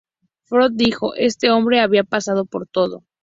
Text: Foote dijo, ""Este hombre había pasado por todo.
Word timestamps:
Foote 0.47 0.73
dijo, 0.77 1.13
""Este 1.13 1.51
hombre 1.51 1.79
había 1.79 2.03
pasado 2.03 2.45
por 2.45 2.65
todo. 2.67 3.03